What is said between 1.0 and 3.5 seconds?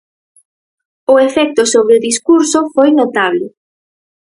O efecto sobre o discurso foi notable.